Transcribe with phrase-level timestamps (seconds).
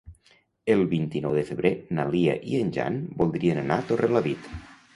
[0.75, 4.53] El vint-i-nou de febrer na Lia i en Jan voldrien anar a Torrelavit.